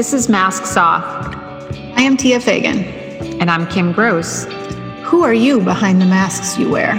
[0.00, 1.04] This is Masks Off.
[1.04, 2.84] I am Tia Fagan.
[3.38, 4.46] And I'm Kim Gross.
[5.02, 6.94] Who are you behind the masks you wear?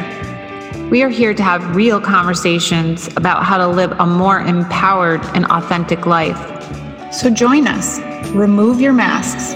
[0.91, 5.45] We are here to have real conversations about how to live a more empowered and
[5.47, 6.37] authentic life.
[7.11, 7.99] So join us.
[8.35, 9.55] Remove your masks.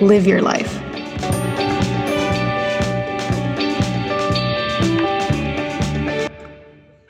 [0.00, 0.80] Live your life.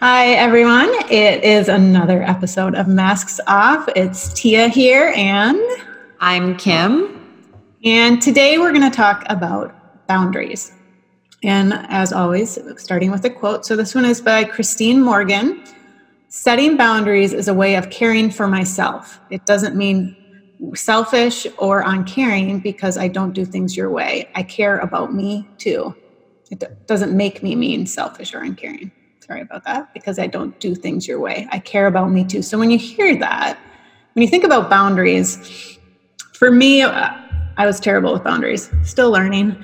[0.00, 0.90] Hi, everyone.
[1.10, 3.88] It is another episode of Masks Off.
[3.96, 5.58] It's Tia here, and
[6.20, 7.18] I'm Kim.
[7.82, 9.74] And today we're going to talk about
[10.06, 10.70] boundaries.
[11.42, 13.64] And as always, starting with a quote.
[13.64, 15.64] So this one is by Christine Morgan.
[16.28, 19.18] Setting boundaries is a way of caring for myself.
[19.30, 20.14] It doesn't mean
[20.74, 24.28] selfish or uncaring because I don't do things your way.
[24.34, 25.96] I care about me too.
[26.50, 28.92] It doesn't make me mean selfish or uncaring
[29.26, 31.48] sorry about that, because I don't do things your way.
[31.50, 32.42] I care about me too.
[32.42, 33.58] So when you hear that,
[34.14, 35.78] when you think about boundaries,
[36.32, 37.10] for me, uh,
[37.56, 39.56] I was terrible with boundaries, still learning.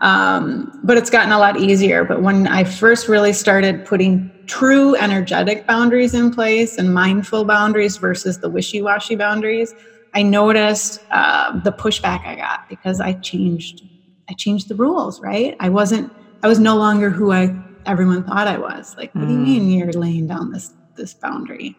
[0.00, 2.04] Um, but it's gotten a lot easier.
[2.04, 7.96] But when I first really started putting true energetic boundaries in place and mindful boundaries
[7.96, 9.74] versus the wishy washy boundaries,
[10.14, 13.82] I noticed uh, the pushback I got because I changed.
[14.28, 15.20] I changed the rules.
[15.20, 15.56] Right?
[15.58, 16.12] I wasn't.
[16.44, 17.52] I was no longer who I
[17.88, 18.96] everyone thought I was.
[18.96, 19.78] Like, what do you mean mm.
[19.78, 21.76] you're laying down this this boundary?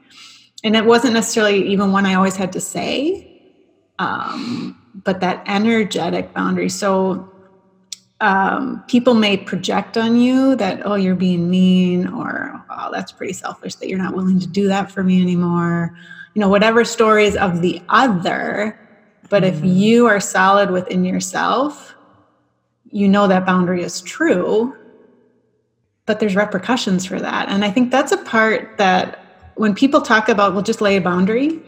[0.64, 3.42] And it wasn't necessarily even one I always had to say,
[4.00, 6.68] um, but that energetic boundary.
[6.70, 7.32] So
[8.20, 13.32] um, people may project on you that oh you're being mean or oh that's pretty
[13.32, 15.96] selfish that you're not willing to do that for me anymore.
[16.34, 18.78] You know whatever stories of the other.
[19.30, 19.50] But mm.
[19.50, 21.94] if you are solid within yourself,
[22.92, 24.76] you know that boundary is true
[26.10, 27.50] but there's repercussions for that.
[27.50, 29.24] And I think that's a part that
[29.58, 31.60] when people talk about, we'll just lay a boundary,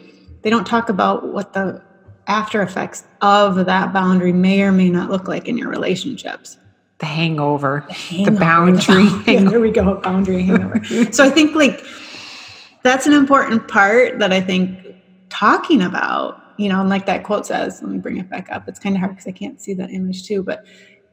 [0.41, 1.79] they don't talk about what the
[2.25, 6.57] after effects of that boundary may or may not look like in your relationships.
[6.97, 9.05] The hangover, the, hangover, the boundary.
[9.05, 10.83] The, yeah, there we go, boundary hangover.
[11.11, 11.85] so I think like
[12.81, 14.95] that's an important part that I think
[15.29, 18.67] talking about, you know, and like that quote says, let me bring it back up.
[18.67, 20.65] It's kind of hard because I can't see that image too, but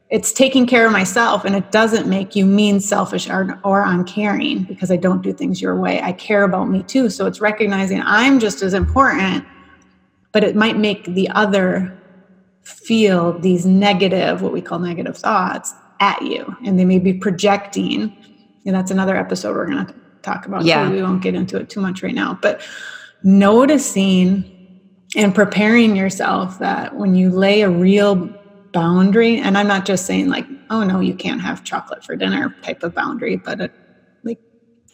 [0.09, 4.63] it's taking care of myself and it doesn't make you mean selfish or, or uncaring
[4.63, 6.01] because i don't do things your way.
[6.01, 7.09] I care about me too.
[7.09, 9.45] So it's recognizing i'm just as important
[10.31, 11.95] but it might make the other
[12.63, 18.15] feel these negative what we call negative thoughts at you and they may be projecting.
[18.65, 20.87] And that's another episode we're going to talk about yeah.
[20.87, 22.37] so we won't get into it too much right now.
[22.41, 22.61] But
[23.23, 24.55] noticing
[25.15, 28.29] and preparing yourself that when you lay a real
[28.71, 32.55] boundary and i'm not just saying like oh no you can't have chocolate for dinner
[32.61, 33.71] type of boundary but a
[34.23, 34.39] like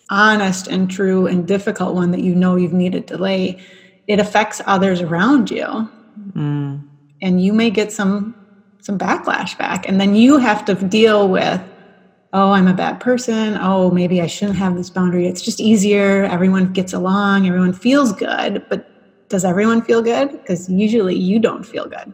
[0.10, 3.60] honest and true and difficult one that you know you've needed to lay.
[4.08, 5.90] It affects others around you.
[6.32, 6.82] Mm.
[7.22, 8.34] and you may get some
[8.82, 11.62] some backlash back and then you have to deal with
[12.32, 13.58] oh i'm a bad person.
[13.60, 15.28] Oh maybe i shouldn't have this boundary.
[15.28, 16.24] It's just easier.
[16.24, 17.48] Everyone gets along.
[17.48, 18.90] Everyone feels good but
[19.28, 20.32] does everyone feel good?
[20.32, 22.14] Because usually you don't feel good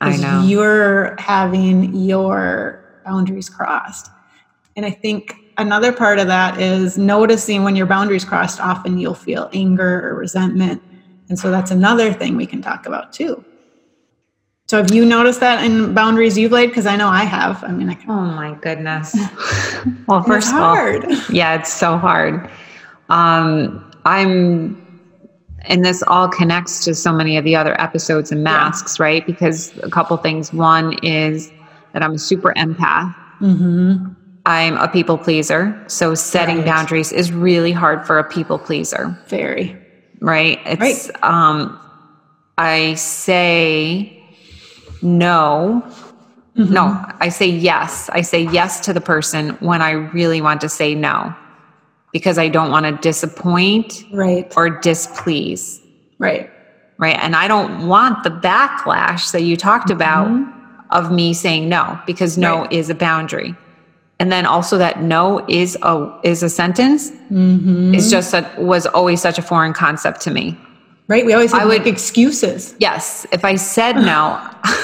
[0.00, 0.42] I know.
[0.42, 4.10] You're having your boundaries crossed.
[4.76, 9.14] And I think another part of that is noticing when your boundaries crossed, often you'll
[9.14, 10.82] feel anger or resentment.
[11.28, 13.44] And so that's another thing we can talk about too.
[14.68, 16.68] So have you noticed that in boundaries you've laid?
[16.68, 17.64] Because I know I have.
[17.64, 18.08] I mean, I can.
[18.08, 19.16] Oh my goodness.
[20.06, 20.76] well, first of all,
[21.32, 22.48] yeah, it's so hard.
[23.08, 24.79] Um, I'm
[25.62, 29.04] and this all connects to so many of the other episodes and masks, yeah.
[29.04, 29.26] right?
[29.26, 30.52] Because a couple things.
[30.52, 31.50] One is
[31.92, 33.14] that I'm a super empath.
[33.40, 34.12] Mm-hmm.
[34.46, 35.82] I'm a people pleaser.
[35.86, 36.66] So setting right.
[36.66, 39.18] boundaries is really hard for a people pleaser.
[39.26, 39.76] Very.
[40.20, 40.60] Right?
[40.64, 41.22] It's right.
[41.22, 41.78] um
[42.58, 44.22] I say
[45.02, 45.82] no.
[46.56, 46.72] Mm-hmm.
[46.72, 48.10] No, I say yes.
[48.12, 51.34] I say yes to the person when I really want to say no
[52.12, 54.52] because I don't want to disappoint right.
[54.56, 55.80] or displease.
[56.18, 56.50] Right.
[56.98, 57.16] Right.
[57.18, 59.96] And I don't want the backlash that you talked mm-hmm.
[59.96, 60.54] about
[60.90, 62.72] of me saying no because no right.
[62.72, 63.54] is a boundary.
[64.18, 67.94] And then also that no is a is a sentence mm-hmm.
[67.94, 70.58] is just a, was always such a foreign concept to me.
[71.08, 71.24] Right.
[71.24, 72.74] We always I would, like excuses.
[72.78, 73.26] Yes.
[73.32, 74.38] If I said no,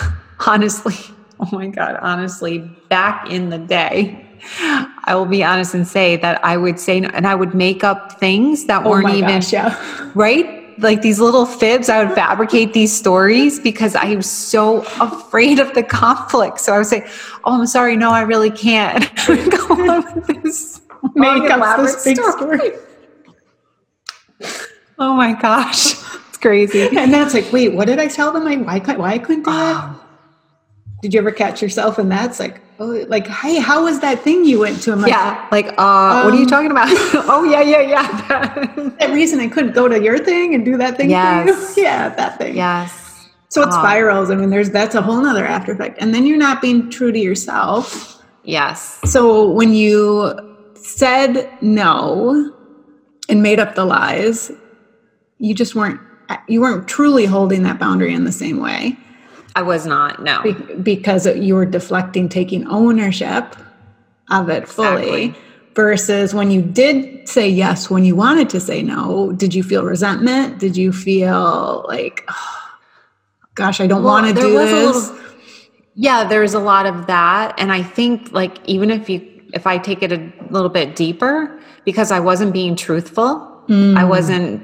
[0.46, 0.94] honestly,
[1.40, 2.58] oh my God, honestly,
[2.88, 4.25] back in the day,
[4.60, 8.18] I will be honest and say that I would say, and I would make up
[8.18, 10.10] things that oh weren't even, gosh, yeah.
[10.14, 10.78] right?
[10.78, 15.72] Like these little fibs, I would fabricate these stories because I was so afraid of
[15.74, 16.60] the conflict.
[16.60, 17.08] So I would say,
[17.44, 17.96] Oh, I'm sorry.
[17.96, 19.08] No, I really can't.
[19.26, 20.82] Go on with this
[21.14, 22.72] make up this big story.
[24.98, 25.94] Oh my gosh.
[26.28, 26.82] It's crazy.
[26.94, 28.46] And that's like, wait, what did I tell them?
[28.46, 30.05] I, why, why I couldn't do it?
[31.02, 31.98] Did you ever catch yourself?
[31.98, 34.96] And that's like, oh, like, hey, how was that thing you went to?
[34.96, 35.46] Like, yeah.
[35.52, 36.88] Like, uh, what are you Um, talking about?
[37.28, 38.92] oh, yeah, yeah, yeah.
[38.98, 41.74] that reason I couldn't go to your thing and do that thing Yes.
[41.74, 41.86] for you.
[41.86, 42.56] Yeah, that thing.
[42.56, 43.28] yes.
[43.48, 44.30] So it spirals.
[44.30, 45.96] I mean, there's that's a whole nother after effect.
[46.00, 48.22] And then you're not being true to yourself.
[48.42, 49.00] Yes.
[49.04, 50.34] So when you
[50.74, 52.52] said no
[53.28, 54.50] and made up the lies,
[55.38, 56.00] you just weren't
[56.48, 58.98] you weren't truly holding that boundary in the same way
[59.56, 60.22] I was not.
[60.22, 60.42] No.
[60.42, 60.52] be-
[60.92, 63.56] because you were deflecting taking ownership
[64.30, 65.42] of it fully Exactly.
[65.74, 69.84] versus when you did say yes when you wanted to say no did you feel
[69.84, 72.68] resentment did you feel like "Oh,
[73.54, 75.26] gosh i don't Well, want to do this little-
[75.94, 77.54] Yeah, there's a lot of that.
[77.56, 79.18] And I think like even if you
[79.54, 80.20] if I take it a
[80.50, 84.08] little bit deeper, because I wasn't being truthful, I mm.
[84.08, 84.62] wasn't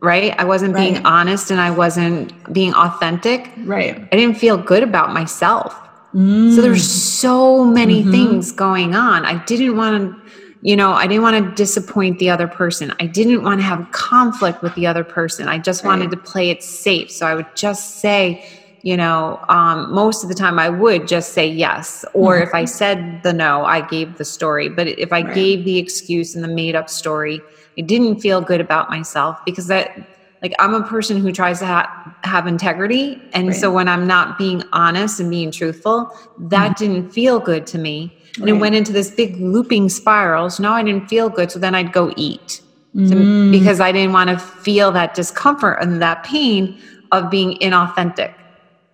[0.00, 0.38] right.
[0.38, 3.50] I wasn't being honest and I wasn't being authentic.
[3.58, 5.74] right I didn't feel good about myself.
[6.14, 7.20] So there's mm.
[7.20, 8.10] so many mm-hmm.
[8.10, 9.26] things going on.
[9.26, 12.94] I didn't want to, you know, I didn't want to disappoint the other person.
[12.98, 15.48] I didn't want to have conflict with the other person.
[15.48, 17.10] I just wanted to play it safe.
[17.10, 18.42] So I would just say,
[18.82, 22.06] you know, um, most of the time I would just say yes.
[22.14, 22.48] Or mm-hmm.
[22.48, 24.70] if I said the no, I gave the story.
[24.70, 25.34] But if I Right.
[25.34, 27.42] gave the excuse and the made up story,
[27.78, 29.96] I didn't feel good about myself because that,
[30.42, 33.20] like, I'm a person who tries to ha- have integrity.
[33.32, 37.78] And so when I'm not being honest and being truthful, that didn't feel good to
[37.78, 38.12] me.
[38.40, 40.50] And it went into this big looping spiral.
[40.50, 41.50] So now I didn't feel good.
[41.50, 42.60] So then I'd go eat
[42.94, 43.52] So- Mm.
[43.52, 46.78] because I didn't want to feel that discomfort and that pain
[47.12, 48.32] of being inauthentic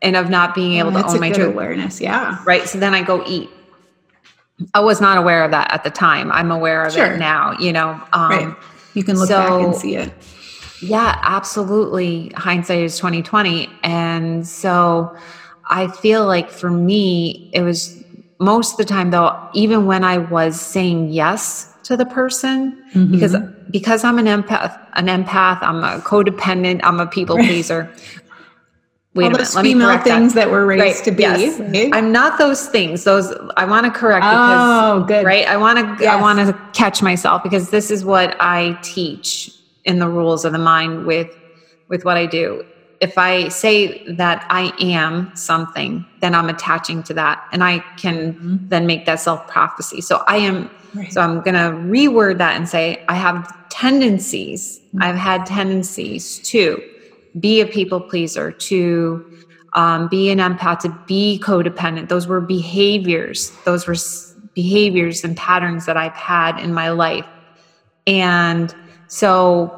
[0.02, 1.46] and of not being able to own my truth.
[1.54, 2.68] awareness yeah Right.
[2.68, 3.48] So then I go eat.
[4.74, 6.30] I was not aware of that at the time.
[6.32, 7.06] I'm aware of Sure.
[7.06, 7.98] it now, you know.
[8.12, 8.54] Um, right
[8.94, 10.12] you can look back and see it
[10.84, 12.30] yeah, absolutely.
[12.36, 13.70] Hindsight is 2020.
[13.82, 15.16] And so
[15.68, 18.02] I feel like for me, it was
[18.38, 23.10] most of the time though, even when I was saying yes to the person, mm-hmm.
[23.10, 23.36] because
[23.70, 27.92] because I'm an empath, an empath, I'm a codependent, I'm a people pleaser.
[29.14, 30.46] Wait all a minute, those let female correct things that.
[30.46, 31.60] that, we're raised Right, to be yes.
[31.60, 31.90] right?
[31.92, 33.04] I'm not those things.
[33.04, 36.52] Those I want to correct because oh good right i want to i want to
[36.72, 39.50] catch myself because this is what i teach
[39.84, 41.30] in the rules of the mind with
[41.88, 42.64] with what i do
[43.00, 48.34] if i say that i am something then i'm attaching to that and i can
[48.34, 48.56] mm-hmm.
[48.68, 51.12] then make that self prophecy so i am Right.
[51.12, 55.02] so i'm going to reword that and say i have tendencies mm-hmm.
[55.02, 56.80] i've had tendencies to
[57.38, 59.24] be a people pleaser to
[59.74, 62.08] um, be an empath to be codependent.
[62.08, 67.26] Those were behaviors those were s- behaviors and patterns that i've had in my life.
[68.06, 68.72] And
[69.08, 69.74] so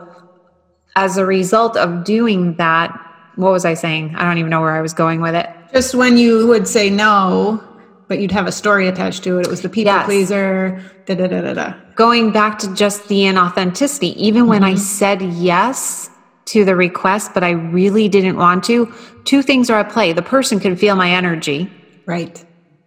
[0.96, 2.92] as a result of doing that
[3.36, 4.14] what was i saying?
[4.16, 5.48] I don't even know where i was going with it.
[5.72, 7.62] Just when you would say no
[8.08, 9.46] but you'd have a story attached to it.
[9.46, 10.04] It was the people Yes.
[10.04, 11.74] pleaser da da da da da.
[11.96, 16.10] Going back to just the inauthenticity even when i said yes
[16.46, 18.92] to the request but i really didn't want to
[19.24, 21.68] two things are at play the person can feel my energy
[22.06, 22.44] right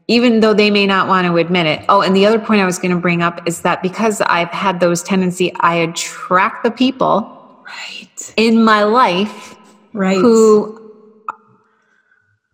[0.09, 1.85] even though they may not want to admit it.
[1.87, 4.49] Oh, and the other point I was going to bring up is that because I've
[4.49, 9.55] had those tendency, I attract the people right in my life
[9.93, 10.75] right who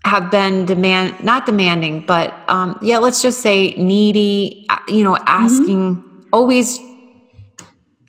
[0.04, 4.66] have been demand not demanding, but um, yeah, let's just say needy.
[4.70, 6.78] uh, You know, asking, always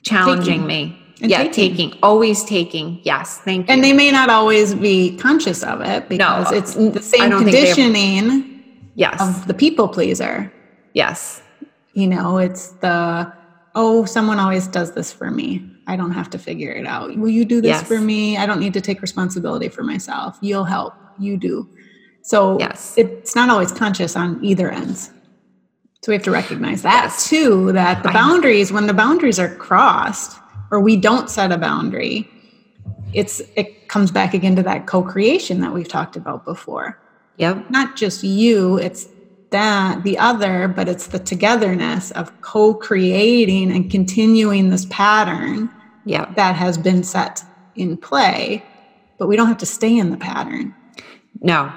[0.03, 0.67] challenging Taking.
[0.67, 0.96] me.
[1.21, 1.75] And yeah, taking.
[1.91, 1.99] taking.
[2.03, 2.99] always taking.
[3.03, 3.73] Yes, thank you.
[3.73, 7.51] and they may not always be conscious of it because it's the same don't think
[7.51, 8.63] they ever- conditioning
[8.95, 10.51] yes, of the people pleaser
[10.93, 11.41] yes,
[11.93, 13.31] you know it's the
[13.75, 15.49] oh someone always does this for me
[15.87, 17.87] i don't have to figure it out will you do this Yes.
[17.87, 21.67] for me i don't need to take responsibility for myself you'll help you do
[22.23, 22.95] so Yes.
[22.97, 25.11] it's not always conscious on either ends
[26.01, 27.29] so we have to recognize that Yes.
[27.29, 30.39] too that the boundaries when the boundaries are crossed
[30.71, 32.29] or we don't set a boundary
[33.13, 36.99] it's it comes back again to that co-creation that we've talked about before.
[37.37, 39.07] Yep, not just you it's
[39.51, 45.69] that the other but it's the togetherness of co-creating and continuing this pattern
[46.05, 46.35] yep.
[46.35, 47.43] that has been set
[47.75, 48.63] in play
[49.17, 50.75] but we don't have to stay in the pattern.
[51.41, 51.71] No,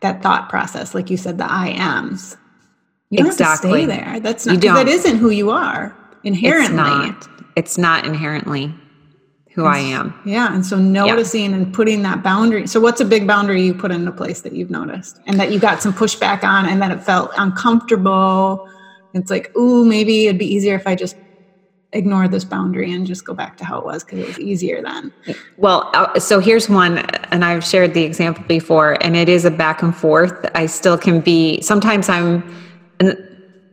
[0.00, 2.36] that thought process like you said the i ams.
[3.10, 3.70] You don't Exactly.
[3.70, 4.20] have to stay there.
[4.20, 4.86] That's not 'cause that don't.
[4.86, 5.94] that isn't who you are
[6.24, 6.64] inherently
[7.10, 7.28] It's not.
[7.56, 8.72] It's not inherently
[9.54, 10.14] who I am.
[10.24, 13.90] yeah and so noticing and putting that boundary so what's a big boundary you put
[13.90, 17.02] into place that you've noticed and that you got some pushback on and that it
[17.02, 18.68] felt uncomfortable
[19.14, 21.16] it's like ooh maybe it'd be easier if i just
[21.92, 24.82] ignore this boundary and just go back to how it was because it was easier
[24.82, 25.10] then.
[25.56, 26.98] Well, uh, so here's one,
[27.32, 30.34] and I've shared the example before, and it is a back and forth.
[30.54, 32.44] I still can be, sometimes I'm,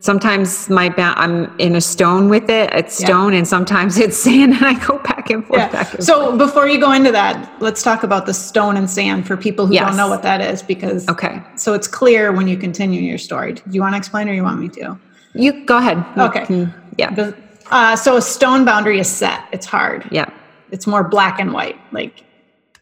[0.06, 3.08] sometimes my ba- I'm in a stone with it, it's Yeah.
[3.08, 5.60] stone, and sometimes it's sand, and I go back and forth.
[5.62, 5.72] Yeah.
[5.72, 9.26] Back and So before you go into that, let's talk about the stone and sand
[9.28, 9.88] for people who Yes.
[9.88, 11.42] don't know what that is because Okay.
[11.56, 13.54] so it's clear when you continue your story.
[13.54, 14.98] Do you want to explain or you want me to?
[15.34, 16.04] You go ahead.
[16.18, 16.46] Okay.
[16.46, 17.12] can- yeah.
[17.14, 17.34] The-
[17.72, 19.40] Uh, so a stone boundary is set.
[19.52, 20.06] It's hard.
[20.12, 20.26] Yeah.
[20.72, 21.78] It's more black and white.
[21.92, 22.14] Like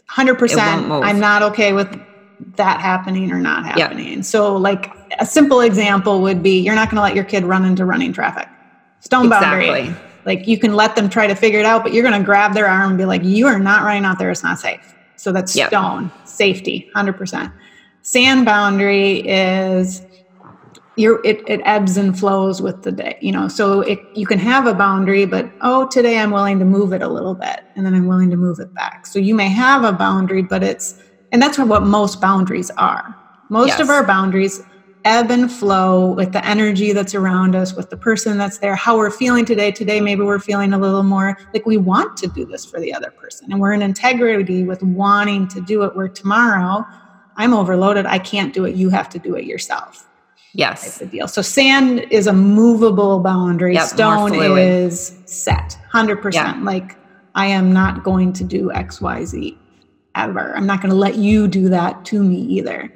[0.09, 0.59] 100%.
[1.09, 1.87] I'm not okay with
[2.57, 3.87] that happening or not Yeah.
[3.87, 4.23] happening.
[4.23, 7.65] So like a simple example would be you're not going to let your kid run
[7.65, 8.47] into running traffic.
[8.99, 9.69] Stone boundary.
[9.69, 9.95] Exactly.
[10.25, 12.53] Like you can let them try to figure it out, but you're going to grab
[12.53, 14.31] their arm and be like, you are not running out there.
[14.31, 14.93] It's not safe.
[15.15, 15.69] So that's Yep.
[15.69, 17.51] stone safety, 100%.
[18.01, 20.01] Sand boundary is
[20.95, 24.37] you're, it, it ebbs and flows with the day, you know, so it, you can
[24.39, 27.85] have a boundary, but oh, today I'm willing to move it a little bit and
[27.85, 29.07] then I'm willing to move it back.
[29.07, 30.93] So you may have a boundary, but it's,
[31.31, 33.15] and that's what most boundaries are.
[33.49, 34.59] Most of our boundaries
[35.05, 38.97] ebb and flow with the energy that's around us, with the person that's there, how
[38.97, 39.71] we're feeling today.
[39.71, 42.93] Today, maybe we're feeling a little more like we want to do this for the
[42.93, 43.51] other person.
[43.51, 46.85] And we're in integrity with wanting to do it, where tomorrow
[47.35, 48.05] I'm overloaded.
[48.05, 48.75] I can't do it.
[48.75, 50.07] You have to do it yourself.
[50.53, 50.99] Yes.
[50.99, 51.27] The deal.
[51.27, 53.73] So sand is a movable boundary.
[53.73, 56.33] Yep, Stone is set, 100%.
[56.33, 56.59] Yeah.
[56.61, 56.95] Like,
[57.35, 59.57] I am not going to do X, Y, Z
[60.13, 60.55] ever.
[60.55, 62.93] I'm not going to let you do that to me either.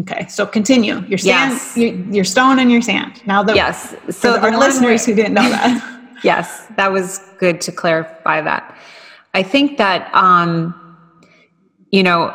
[0.00, 1.00] Okay, so continue.
[1.06, 1.76] Your sand, Yes.
[1.76, 3.22] your, your stone and your sand.
[3.26, 3.94] Now the Yes.
[4.10, 5.92] so the our listeners where- who didn't know that.
[6.22, 8.74] Yes, that was good to clarify that.
[9.34, 10.74] I think that, um,
[11.90, 12.34] you know,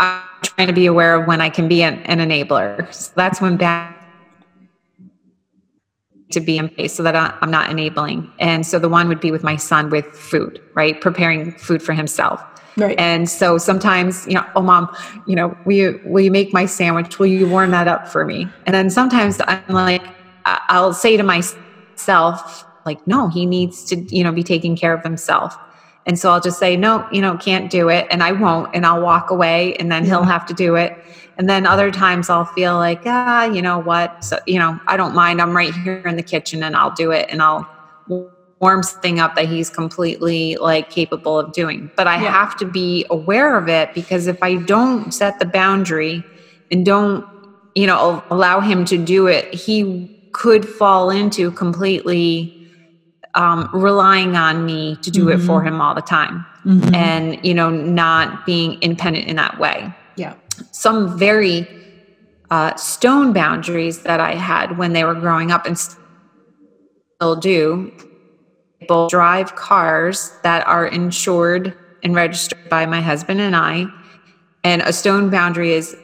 [0.00, 2.92] I'm trying to be aware of when I can be an, an enabler.
[2.92, 3.94] So that's when bad
[6.32, 8.30] to be in place so that I'm not enabling.
[8.40, 11.00] And so the one would be with my son with food, right?
[11.00, 12.42] Preparing food for himself.
[12.76, 12.98] Right.
[12.98, 14.94] And so sometimes, you know, oh mom,
[15.26, 17.18] you know, will you will you make my sandwich?
[17.18, 18.48] Will you warm that up for me?
[18.66, 20.02] And then sometimes I'm like,
[20.44, 25.02] I'll say to myself, like, no, he needs to, you know, be taking care of
[25.02, 25.56] himself.
[26.06, 28.86] And so I'll just say, no, you know, can't do it, and I won't, and
[28.86, 30.96] I'll walk away, and then he'll have to do it.
[31.36, 34.24] And then other times I'll feel like, ah, you know what?
[34.24, 35.42] So, you know, I don't mind.
[35.42, 37.68] I'm right here in the kitchen, and I'll do it, and I'll
[38.60, 41.90] warm something up that he's completely like capable of doing.
[41.96, 42.30] But I Yeah.
[42.30, 46.26] have to be aware of it because if I don't set the boundary
[46.70, 47.24] and don't,
[47.74, 52.52] you know, allow him to do it, he could fall into completely
[53.34, 56.94] um, relying on me to do it for him all the time Mhm.
[56.94, 60.34] and, you know, not being independent in that way yeah.
[60.72, 61.66] some very
[62.50, 67.92] uh, stone boundaries that I had when they were growing up and still do.
[68.88, 73.86] Both drive cars that are insured and registered by my husband and I.
[74.64, 75.96] And a stone boundary is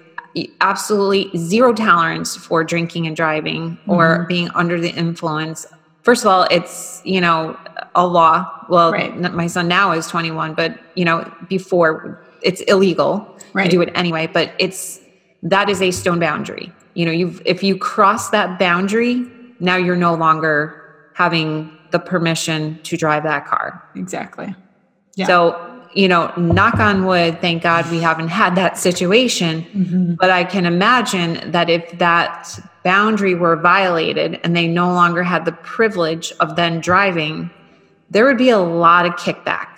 [0.60, 4.26] absolutely zero tolerance for drinking and driving or mm-hmm.
[4.28, 5.66] being under the influence.
[6.02, 7.58] First of all, it's, you know,
[7.94, 8.48] a law.
[8.68, 9.18] Well, Right.
[9.34, 13.64] my son now is 21, but, you know, before it's illegal Right.
[13.64, 15.00] to do it anyway, but it's
[15.42, 16.72] that is a stone boundary.
[16.94, 19.26] You know, you've if you cross that boundary,
[19.60, 23.82] now you're no longer having the permission to drive that car.
[23.94, 24.54] Exactly.
[25.14, 25.26] Yeah.
[25.26, 29.64] So, you know, knock on wood, thank God we haven't had that situation.
[29.74, 30.16] Mhm.
[30.20, 35.44] But I can imagine that if that boundary were violated and they no longer had
[35.44, 37.50] the privilege of then driving,
[38.10, 39.68] there would be a lot of kickback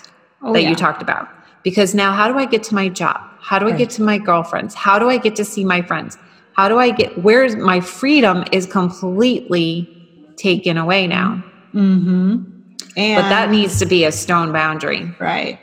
[0.42, 0.70] Oh, that yeah.
[0.70, 1.28] you talked about.
[1.62, 3.20] Because now, how do I get to my job?
[3.40, 3.78] How do I Right.
[3.78, 4.74] get to my girlfriends?
[4.74, 6.18] How do I get to see my friends?
[6.54, 9.88] How do I get where's my freedom is completely
[10.36, 11.42] taken away now?
[11.74, 12.44] Mhm.
[12.96, 15.10] And But that needs to be a stone boundary.
[15.18, 15.58] Right.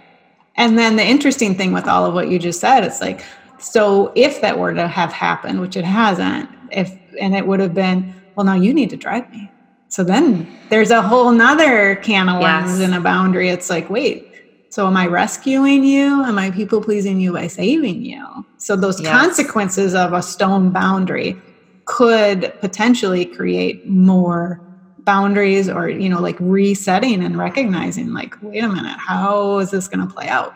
[0.57, 3.21] And then the interesting thing with all of what you just said, it's like,
[3.59, 7.73] so if that were to have happened, which it hasn't, if and it would have
[7.73, 9.49] been, well, now you need to drive me.
[9.87, 12.87] So then there's a whole nother can of worms Yes.
[12.87, 13.49] and a boundary.
[13.49, 14.27] It's like, wait,
[14.69, 16.23] so am I rescuing you?
[16.23, 18.25] Am I people pleasing you by saving you?
[18.57, 19.11] So those Yes.
[19.11, 21.37] consequences of a stone boundary
[21.85, 24.59] could potentially create more
[25.05, 29.87] boundaries or you know like resetting and recognizing like wait a minute how is this
[29.87, 30.53] going to play out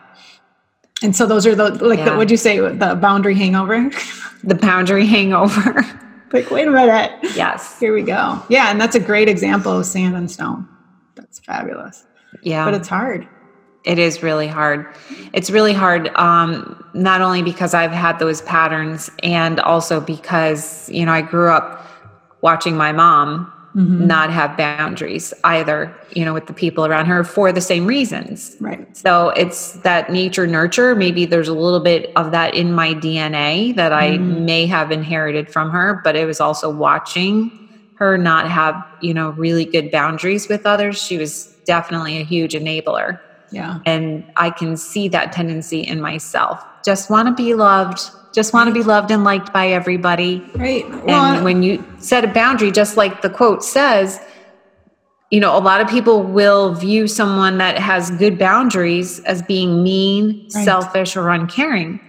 [1.02, 2.16] and so those are the like the, Yeah.
[2.16, 3.90] what'd you say the boundary hangover
[4.42, 5.84] The boundary hangover.
[6.32, 7.78] like wait a minute yes.
[7.78, 10.66] here we go yeah and that's a great example of sand and stone
[11.14, 12.04] that's fabulous
[12.42, 12.64] Yeah.
[12.64, 13.28] but it's hard
[13.84, 14.86] It is really hard.
[15.32, 21.06] It's really hard, um, not only because I've had those patterns, and also because you
[21.06, 21.86] know I grew up
[22.42, 24.00] watching my mom Mhm.
[24.00, 28.56] not have boundaries either, you know, with the people around her for the same reasons.
[28.60, 28.84] Right.
[28.96, 30.94] So it's that nature nurture.
[30.96, 34.44] Maybe there's a little bit of that in my DNA that I Mm.
[34.44, 37.52] may have inherited from her, but it was also watching
[37.94, 41.00] her not have, you know, really good boundaries with others.
[41.00, 43.18] She was definitely a huge enabler.
[43.52, 43.78] Yeah.
[43.86, 46.64] And I can see that tendency in myself.
[46.84, 48.00] Just want to be loved,
[48.34, 50.42] just want to be loved and liked by everybody.
[50.54, 50.84] Right.
[50.84, 54.20] And Well, when you set a boundary, just like the quote says,
[55.30, 59.82] you know, a lot of people will view someone that has good boundaries as being
[59.82, 60.64] mean, Right.
[60.64, 62.00] selfish, or uncaring.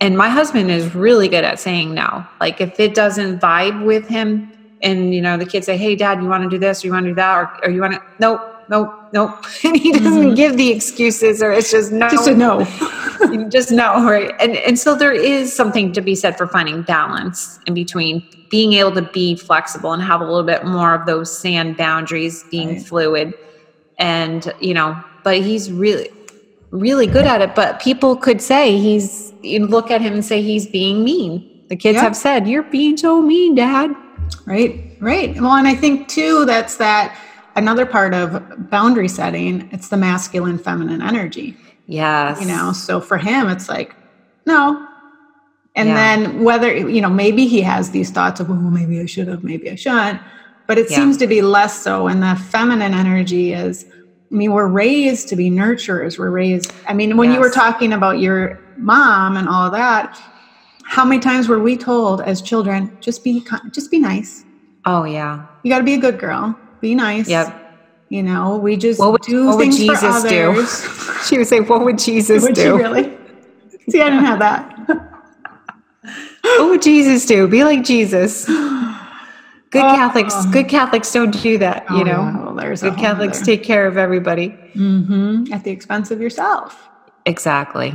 [0.00, 2.24] And my husband is really good at saying no.
[2.40, 4.52] Like if it doesn't vibe with him,
[4.82, 6.92] and you know, the kids say, Hey dad, you want to do this or you
[6.92, 9.30] want to do that, or, or you want to nope, nope, nope.
[9.64, 10.36] And he doesn't Mhm.
[10.36, 12.60] give the excuses or it's just no just a no.
[13.40, 16.82] you just know right and and so there is something to be said for finding
[16.82, 21.06] balance in between being able to be flexible and have a little bit more of
[21.06, 22.86] those sand boundaries being Right.
[22.86, 23.34] fluid
[23.98, 26.08] and you know but he's really
[26.70, 30.42] really good at it but people could say he's you look at him and say
[30.42, 32.02] he's being mean the kids Yeah.
[32.02, 33.90] have said you're being so mean dad
[34.46, 35.34] Right, right.
[35.40, 37.16] Well, and I think too that's that
[37.54, 39.68] another part of boundary setting.
[39.72, 41.56] It's the masculine, feminine energy.
[41.86, 43.94] Yes You know, so for him, it's like
[44.46, 44.86] no.
[45.74, 45.94] And Yeah.
[45.94, 49.44] then whether you know, maybe he has these thoughts of, well, maybe I should have,
[49.44, 50.20] maybe I shouldn't.
[50.66, 50.96] But it Yeah.
[50.96, 52.08] seems to be less so.
[52.08, 53.84] And the feminine energy is.
[54.32, 56.18] I mean, we're raised to be nurturers.
[56.18, 56.72] We're raised.
[56.88, 60.18] I mean, when you were talking about your mom and all that,
[60.82, 64.44] how many times were we told as children, just be, just be nice
[64.86, 66.56] oh yeah you got to be a good girl.
[66.80, 67.28] Be nice.
[67.28, 67.52] Yep.
[68.08, 70.84] You know, we just what would, do what would things jesus for do others.
[71.26, 73.04] she would say what would jesus Would do really?
[73.90, 74.72] See, I didn't have that.
[76.42, 77.46] What would Jesus do?
[77.48, 78.46] Be like Jesus.
[78.46, 79.94] Good Oh.
[79.94, 82.32] Catholics, good Catholics don't do that, you know.
[82.44, 84.48] well, there's Good Catholics take care of everybody.
[84.74, 86.88] hmm at the expense of yourself.
[87.26, 87.94] Exactly.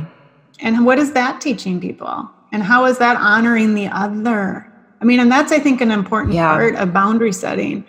[0.60, 2.30] And what is that teaching people?
[2.52, 4.70] And how is that honoring the other?
[5.00, 6.48] I mean, and that's I think an important Yeah.
[6.48, 7.84] part of boundary setting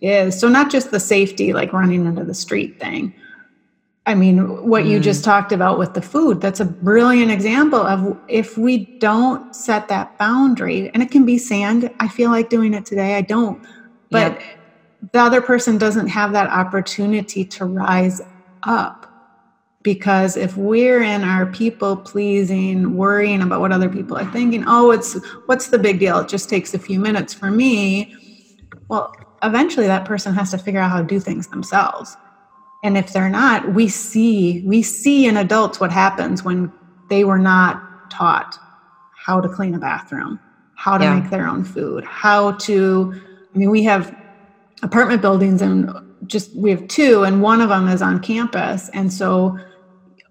[0.00, 3.12] is so not just the safety, like running into the street thing.
[4.06, 4.38] I mean,
[4.68, 5.02] what you Mm.
[5.02, 9.88] just talked about with the food, that's a brilliant example of if we don't set
[9.88, 11.90] that boundary, and it can be sand.
[12.00, 13.16] I feel like doing it today.
[13.16, 13.60] I don't.
[14.10, 14.42] But Yep.
[15.12, 18.20] the other person doesn't have that opportunity to rise
[18.66, 19.06] up.
[19.82, 24.90] Because if we're in our people pleasing, worrying about what other people are thinking, oh,
[24.90, 26.18] it's what's the big deal?
[26.20, 28.10] It just takes a few minutes for me.
[28.88, 29.12] Well,
[29.42, 32.16] eventually that person has to figure out how to do things themselves.
[32.84, 36.70] And if they're not, we see we see in adults what happens when
[37.10, 38.56] they were not taught
[39.26, 40.38] how to clean a bathroom,
[40.76, 41.18] how to Yeah.
[41.18, 43.14] make their own food, how to
[43.54, 44.14] I mean, we have
[44.82, 45.90] apartment buildings and
[46.26, 49.58] just we have two and one of them is on campus and so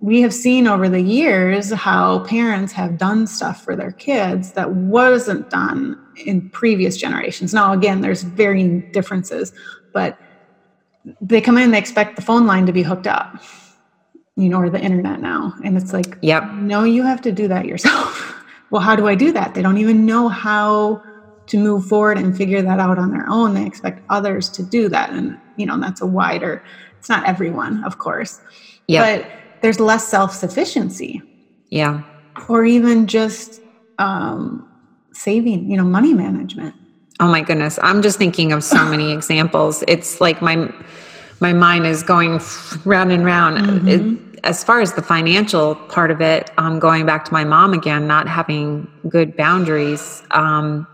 [0.02, 4.72] we have seen over the years how parents have done stuff for their kids that
[4.74, 7.54] wasn't done in previous generations.
[7.54, 9.54] Now, again, there's varying differences,
[9.94, 10.18] but
[11.22, 13.42] they come in, they expect the phone line to be hooked up,
[14.36, 15.54] you know, or the internet now.
[15.64, 16.54] And it's like, Yep.
[16.54, 18.44] no, you have to do that yourself.
[18.70, 19.54] well, how do I do that?
[19.54, 21.04] They don't even know how
[21.48, 23.54] to move forward and figure that out on their own.
[23.54, 25.10] They expect others to do that.
[25.10, 26.64] And, you know, that's a wider,
[26.98, 28.40] it's not everyone, of course.
[28.88, 29.24] Yep.
[29.24, 31.22] But there's less self sufficiency
[31.70, 32.04] yeah.
[32.48, 33.62] or even just
[33.98, 34.70] um,
[35.12, 36.76] saving, you know, money management.
[37.20, 37.80] Oh my goodness.
[37.82, 39.84] I'm just thinking of so many examples.
[39.88, 40.72] It's like my
[41.40, 42.40] my mind is going
[42.86, 43.58] round and round.
[43.58, 43.88] Mhm.
[43.88, 47.74] It, as far as the financial part of it, um, going back to my mom
[47.74, 50.86] again, not having good boundaries, um,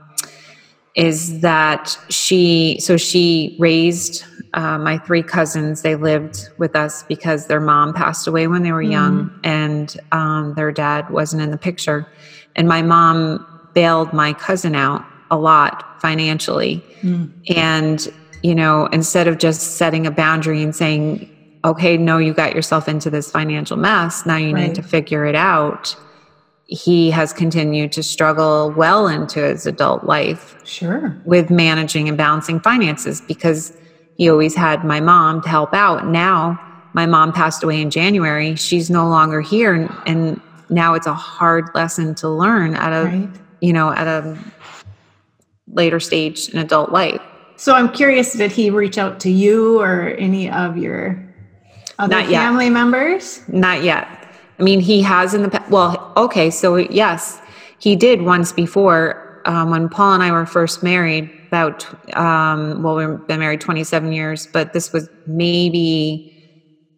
[0.95, 5.82] is that she, so she raised uh, my three cousins.
[5.82, 10.53] They lived with us because their mom passed away when they were young and um,
[10.55, 12.08] their dad wasn't in the picture.
[12.55, 16.84] And my mom bailed my cousin out a lot financially.
[17.02, 17.32] Mm.
[17.56, 18.08] And,
[18.44, 21.30] you know, instead of just setting a boundary and saying,
[21.65, 24.68] okay, no, you got yourself into this financial mess, now you Right.
[24.68, 25.96] need to figure it out,
[26.65, 31.18] he has continued to struggle well into his adult life Sure.
[31.26, 33.74] with managing and balancing finances because
[34.18, 36.08] he always had my mom to help out.
[36.08, 36.60] Now,
[36.94, 38.56] my mom passed away in January.
[38.56, 39.74] She's no longer here.
[39.74, 43.30] And, and now it's a hard lesson to learn at a, Right.
[43.62, 44.38] you know, at a
[45.73, 47.21] later stage in adult life.
[47.55, 51.21] So I'm curious, did he reach out to you or any of your
[51.99, 52.39] other Not yet.
[52.41, 53.41] family members?
[53.49, 54.08] Not yet.
[54.60, 55.69] I mean, he has in the past.
[55.69, 57.41] Well, okay, so yes,
[57.79, 61.29] he did once before um, when Paul and I were first married.
[61.47, 66.36] about um, well we've been married 27 years but this was maybe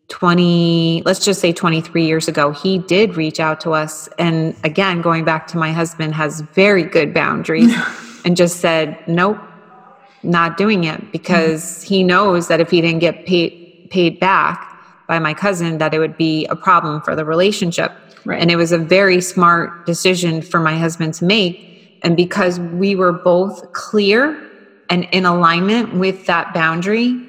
[0.09, 5.01] 20 let's just say 23 years ago he did reach out to us and again
[5.01, 7.73] going back to my husband has very good boundaries
[8.25, 9.37] and just said nope
[10.23, 11.93] not doing it because mm-hmm.
[11.93, 14.67] he knows that if he didn't get paid paid back
[15.07, 17.91] by my cousin that it would be a problem for the relationship
[18.25, 18.41] right.
[18.41, 22.95] and it was a very smart decision for my husband to make and because we
[22.95, 24.49] were both clear
[24.89, 27.19] and in alignment with that boundary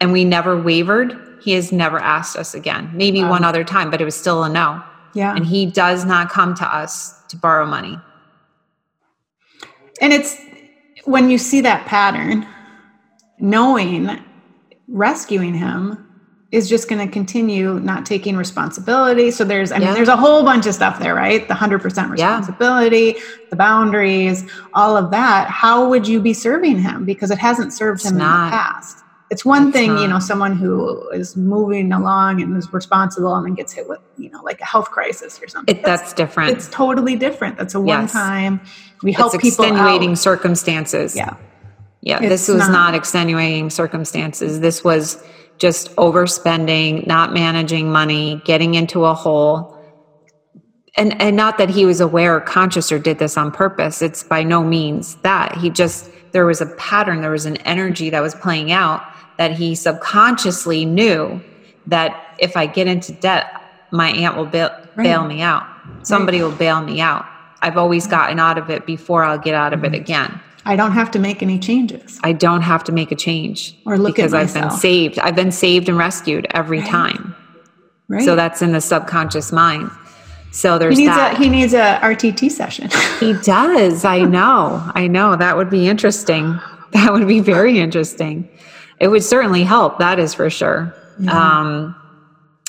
[0.00, 2.90] and we never wavered, he has never asked us again.
[2.92, 3.30] Maybe wow.
[3.30, 4.82] one other time, but it was still a no.
[5.14, 5.34] Yeah.
[5.34, 7.98] And he does not come to us to borrow money.
[10.00, 10.36] And it's
[11.04, 12.46] when you see that pattern,
[13.38, 14.22] knowing
[14.88, 16.00] rescuing him
[16.54, 19.30] is just going to continue not taking responsibility.
[19.32, 19.86] So there's, I yeah.
[19.86, 21.46] mean, there's a whole bunch of stuff there, right?
[21.48, 23.22] The 100% responsibility, yeah.
[23.50, 25.48] the boundaries, all of that.
[25.48, 27.04] How would you be serving him?
[27.04, 28.44] Because it hasn't served it's him not.
[28.44, 28.98] in the past.
[29.30, 30.02] It's one it's thing, not.
[30.02, 33.98] you know, someone who is moving along and is responsible and then gets hit with,
[34.16, 35.74] you know, like a health crisis or something.
[35.74, 36.56] It, that's, that's, different.
[36.56, 37.56] It's totally different.
[37.56, 38.12] That's a one yes.
[39.02, 40.18] We help it's people extenuating out.
[40.18, 41.14] circumstances.
[41.16, 41.36] Yeah.
[42.00, 42.18] Yeah.
[42.20, 44.60] It's this was not, not extenuating circumstances.
[44.60, 45.22] This was
[45.58, 49.72] just overspending, not managing money, getting into a hole.
[50.96, 54.00] And, and not that he was aware or conscious or did this on purpose.
[54.00, 55.56] It's by no means that.
[55.56, 59.02] He just, there was a pattern, there was an energy that was playing out
[59.38, 61.42] that he subconsciously knew
[61.86, 65.04] that if I get into debt, my aunt will bail, right.
[65.04, 65.66] bail me out.
[66.02, 66.48] Somebody right.
[66.48, 67.26] will bail me out.
[67.64, 70.38] I've always gotten out of it before I'll get out of it again.
[70.66, 72.20] I don't have to make any changes.
[72.22, 73.74] I don't have to make a change.
[73.86, 74.64] Or look because at myself.
[74.64, 75.18] I've been saved.
[75.18, 76.88] I've been saved and rescued every right.
[76.88, 77.34] time.
[78.08, 78.24] Right.
[78.24, 79.90] So that's in the subconscious mind.
[80.52, 81.34] So there's he needs that.
[81.34, 82.90] A, he needs a RTT session.
[83.18, 84.04] he does.
[84.04, 84.90] I know.
[84.94, 85.36] I know.
[85.36, 86.60] That would be interesting.
[86.92, 88.48] That would be very interesting.
[89.00, 89.98] It would certainly help.
[89.98, 90.94] That is for sure.
[91.18, 91.32] Yeah.
[91.32, 91.96] Um,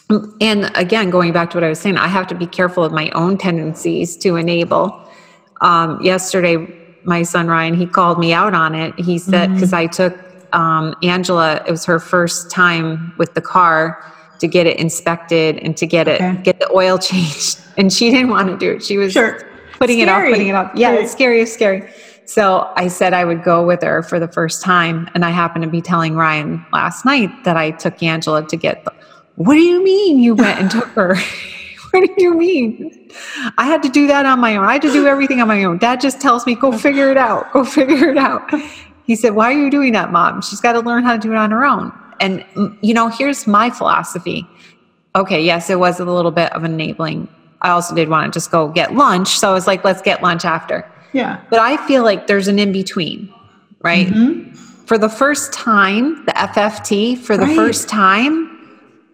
[0.10, 2.92] and again, going back to what I was saying, I have to be careful of
[2.92, 5.02] my own tendencies to enable.
[5.62, 6.58] Um, yesterday,
[7.04, 8.98] my son Ryan, he called me out on it.
[9.00, 9.76] He said, because mm-hmm.
[9.76, 10.18] I took
[10.54, 14.04] um, Angela, it was her first time with the car
[14.40, 16.32] to get it inspected and to get okay.
[16.32, 17.60] it, get the oil changed.
[17.78, 18.84] And she didn't want to do it.
[18.84, 19.40] She was sure.
[19.74, 20.02] putting scary.
[20.02, 20.72] it off, putting it off.
[20.76, 21.90] Yeah, it's scary, it's scary.
[22.26, 25.10] So I said I would go with her for the first time.
[25.14, 28.84] And I happened to be telling Ryan last night that I took Angela to get
[28.84, 28.94] the,
[29.36, 31.16] what do you mean you went and took her?
[31.92, 33.10] what do you mean?
[33.58, 34.66] I had to do that on my own.
[34.66, 35.78] I had to do everything on my own.
[35.78, 37.52] Dad just tells me, go figure it out.
[37.54, 38.52] Go figure it out.
[39.06, 40.42] He said, Why are you doing that, mom?
[40.42, 41.94] She's got to learn how to do it on her own.
[42.20, 44.48] And, mm, you know, here's my philosophy.
[45.16, 47.30] Okay, yes, it was a little bit of enabling.
[47.62, 49.40] I also did want to just go get lunch.
[49.40, 50.90] So I was like, let's get lunch after.
[51.14, 51.42] Yeah.
[51.50, 53.34] But I feel like there's an in between,
[53.82, 54.08] right?
[54.08, 54.52] Mm-hmm.
[54.86, 57.56] For the first time, the FFT, for the right.
[57.56, 58.55] first time,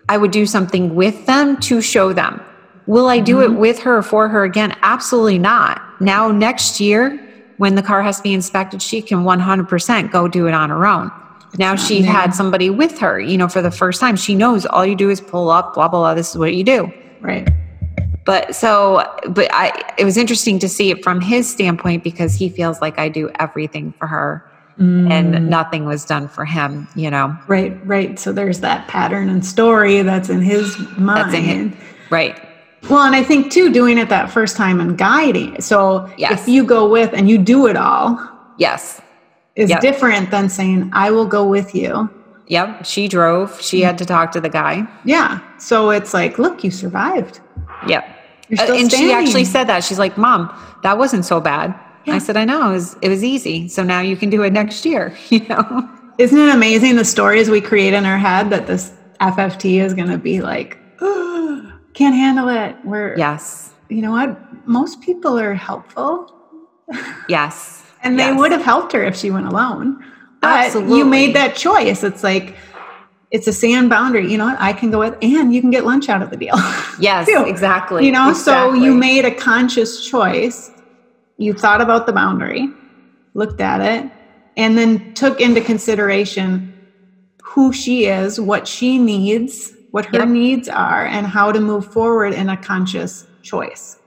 [0.09, 2.41] I would do something with them to show them.
[2.87, 3.53] Will I do mm-hmm.
[3.53, 4.75] it with her or for her again?
[4.81, 5.81] Absolutely not.
[6.01, 7.19] Now, next year,
[7.57, 10.85] when the car has to be inspected, she can 100% go do it on her
[10.85, 11.11] own.
[11.57, 12.11] Now she yeah.
[12.11, 14.15] had somebody with her, you know, for the first time.
[14.15, 16.13] She knows all you do is pull up, blah, blah, blah.
[16.13, 16.91] This is what you do.
[17.19, 17.47] Right.
[18.25, 22.49] But so, but I, it was interesting to see it from his standpoint because he
[22.49, 25.11] feels like I do everything for her mm.
[25.11, 27.35] and nothing was done for him, you know?
[27.47, 28.17] Right, right.
[28.19, 31.33] So there's that pattern and story that's in his mind.
[31.33, 31.79] That's in his,
[32.09, 32.39] right.
[32.89, 35.61] Well, and I think too, doing it that first time and guiding.
[35.61, 36.41] So yes.
[36.41, 38.19] if you go with and you do it all,
[38.57, 39.01] yes,
[39.55, 39.81] is yep.
[39.81, 42.09] different than saying I will go with you.
[42.47, 43.61] Yep, she drove.
[43.61, 44.85] She had to talk to the guy.
[45.05, 47.39] Yeah, so it's like, look, you survived.
[47.87, 48.09] Yep, uh,
[48.49, 48.89] and standing.
[48.89, 49.83] she actually said that.
[49.83, 50.53] She's like, "Mom,
[50.83, 52.15] that wasn't so bad." Yeah.
[52.15, 52.69] I said, "I know.
[52.69, 53.67] It was, it was easy.
[53.67, 55.89] So now you can do it next year." You know.
[56.17, 60.09] Isn't it amazing the stories we create in our head that this FFT is going
[60.09, 60.77] to be like?
[61.93, 62.75] can't handle it.
[62.83, 63.73] We're yes.
[63.89, 64.67] You know what?
[64.67, 66.33] Most people are helpful.
[67.27, 67.83] Yes.
[68.03, 68.39] and they yes.
[68.39, 70.03] would have helped her if she went alone.
[70.41, 70.97] But Absolutely.
[70.97, 72.03] you made that choice.
[72.03, 72.55] It's like
[73.29, 74.31] it's a sand boundary.
[74.31, 74.59] You know what?
[74.59, 76.55] I can go with, and you can get lunch out of the deal.
[76.99, 78.05] Yes, exactly.
[78.05, 78.79] You know, exactly.
[78.79, 80.69] so you made a conscious choice.
[81.41, 82.69] You thought about the boundary,
[83.33, 84.11] looked at it,
[84.57, 86.71] and then took into consideration
[87.41, 90.27] who she is, what she needs, what her yep.
[90.27, 93.97] needs are, and how to move forward in a conscious choice.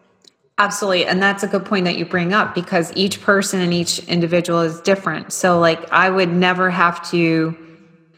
[0.58, 1.06] Absolutely.
[1.06, 4.60] And that's a good point that you bring up because each person and each individual
[4.60, 5.32] is different.
[5.32, 7.56] So, like, I would never have to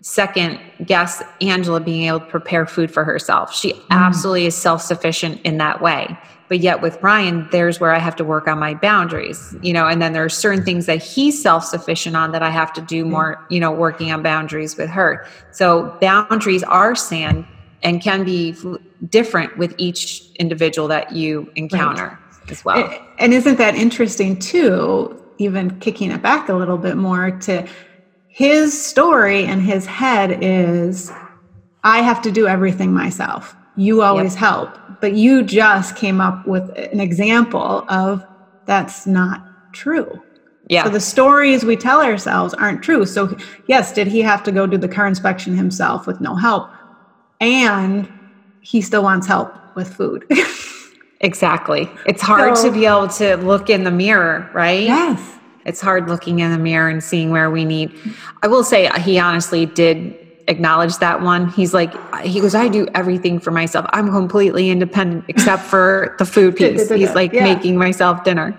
[0.03, 3.55] second guess Angela being able to prepare food for herself.
[3.55, 3.83] She mm.
[3.89, 6.19] absolutely is self sufficient in that way.
[6.49, 9.87] But yet with Brian, there's where I have to work on my boundaries, you know,
[9.87, 12.81] and then there are certain things that he's self sufficient on that I have to
[12.81, 15.27] do more, you know, working on boundaries with her.
[15.53, 17.47] So boundaries are sand
[17.83, 18.57] and can be
[19.09, 22.85] different with each individual that you encounter as well.
[22.85, 25.23] And, and isn't that interesting too?
[25.39, 27.67] Even kicking it back a little bit more to
[28.29, 31.11] his story and his head is
[31.85, 33.55] I have to do everything myself.
[33.77, 34.41] You always Yep.
[34.41, 34.79] help.
[35.01, 38.25] But you just came up with an example of
[38.67, 40.23] that's not true.
[40.69, 40.85] yeah.
[40.85, 43.07] So the stories we tell ourselves aren't true.
[43.07, 43.37] So
[43.69, 46.69] yes, did he have to go do the car inspection himself with no help?
[47.41, 48.09] And
[48.61, 50.25] he still wants help with food.
[51.23, 51.91] Exactly.
[52.05, 54.83] It's hard So- to be able to look in the mirror, right?
[54.83, 55.19] yes.
[55.65, 57.91] It's hard looking in the mirror and seeing where we need.
[58.43, 60.15] I will say he honestly did
[60.49, 61.49] acknowledge that one.
[61.51, 63.87] He's like, he goes, I do everything for myself.
[63.91, 66.89] I'm completely independent except for the food piece.
[66.91, 67.45] He's like Yeah.
[67.45, 68.57] making myself dinner.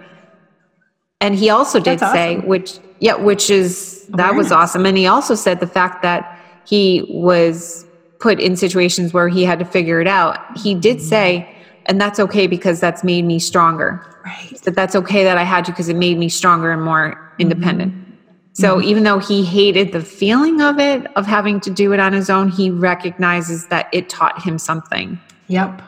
[1.22, 2.48] And he also did That's say, awesome.
[2.48, 4.86] which, yeah, which is, that was awesome.
[4.86, 7.86] And he also said the fact that he was
[8.20, 10.40] put in situations where he had to figure it out.
[10.58, 11.54] He did say,
[11.88, 14.60] and that's okay because that's made me stronger Right.
[14.64, 17.94] that that's okay that I had to because it made me stronger and more independent.
[17.94, 18.07] Mm-hmm.
[18.58, 18.88] So mm-hmm.
[18.88, 22.28] even though he hated the feeling of it, of having to do it on his
[22.28, 25.80] own, he recognizes that it taught him something Yep.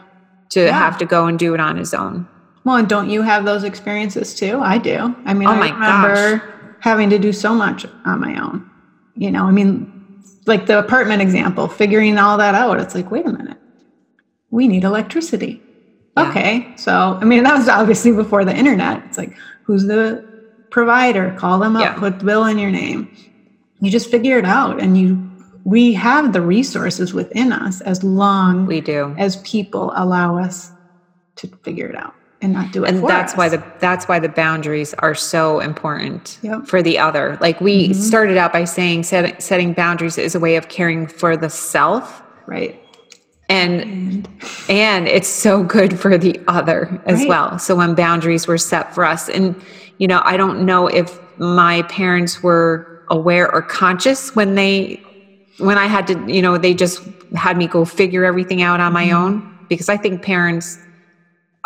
[0.49, 0.77] to Yeah.
[0.77, 2.27] have to go and do it on his own.
[2.65, 4.59] Well, and don't you have those experiences too?
[4.61, 5.15] I do.
[5.25, 6.43] I mean, Oh I remember
[6.79, 8.69] having to do so much on my own.
[9.15, 9.91] You know, I mean,
[10.45, 12.79] like the apartment example, figuring all that out.
[12.79, 13.57] It's like, wait a minute,
[14.51, 15.59] we need electricity.
[16.15, 16.29] Yeah.
[16.29, 19.01] Okay, so I mean, that was obviously before the internet.
[19.07, 20.23] It's like, who's the
[20.69, 21.35] provider?
[21.37, 21.93] Call them up, Yeah.
[21.93, 23.09] put the bill in your name.
[23.81, 25.25] You just figure it out, and you.
[25.65, 29.13] We have the resources within us as long We do.
[29.17, 30.71] as people allow us
[31.35, 34.29] to figure it out and not do it and that's why the that's why the
[34.29, 36.67] boundaries are so important Yep.
[36.67, 37.93] for the other like we mm-hmm.
[38.01, 42.23] started out by saying set, setting boundaries is a way of caring for the self
[42.47, 42.81] right
[43.49, 44.27] and
[44.69, 47.27] and it's so good for the other as Right.
[47.27, 49.55] well so when boundaries were set for us and
[49.97, 55.01] you know i don't know if my parents were aware or conscious when they
[55.57, 57.01] when i had to you know they just
[57.35, 59.15] had me go figure everything out on my mm-hmm.
[59.15, 60.77] own because i think parents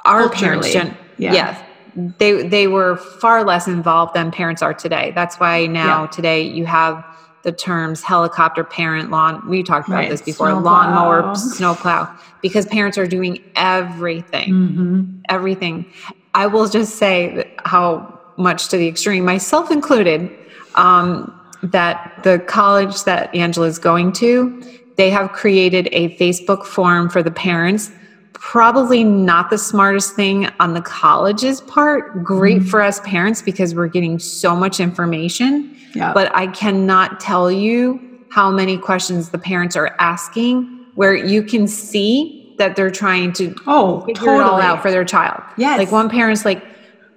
[0.06, 1.34] our parents gen- yeah.
[1.34, 1.63] yes
[1.96, 6.08] they they were far less involved than parents are today that's why now Yeah.
[6.08, 7.04] today you have
[7.44, 10.72] the terms helicopter parent lawn we talked about Right, this before snowplow.
[10.72, 12.10] lawnmower snowplow
[12.42, 15.04] because parents are doing everything mm-hmm.
[15.30, 15.86] everything
[16.34, 20.32] i will just say how much to the extreme myself included
[20.76, 24.64] um, that the college that Angela is going to
[24.96, 27.92] they have created a facebook forum for the parents
[28.34, 32.68] probably not the smartest thing on the college's part great Mm-hmm.
[32.68, 38.00] for us parents because we're getting so much information yeah but I cannot tell you
[38.30, 43.56] how many questions the parents are asking where you can see that they're trying to
[43.68, 45.42] oh figure totally it all out for their child.
[45.58, 45.80] Yes.
[45.80, 46.64] Like one parent's like,